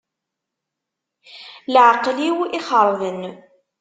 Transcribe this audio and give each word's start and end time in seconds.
Leεqel-iw 1.73 2.37
ixeṛben. 2.57 3.21